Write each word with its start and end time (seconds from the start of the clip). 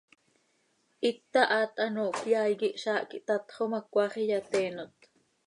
Hita 1.03 1.39
haat 1.53 1.73
hanoohcö 1.83 2.25
yaai 2.33 2.53
quih 2.59 2.75
zaah 2.83 3.03
quih 3.09 3.23
tatxo 3.27 3.63
ma, 3.71 3.79
cmaax 3.91 4.13
iyateenot. 4.25 4.95